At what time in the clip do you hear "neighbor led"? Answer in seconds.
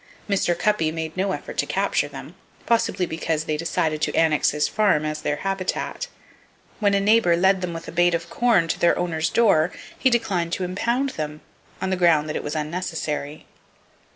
6.99-7.61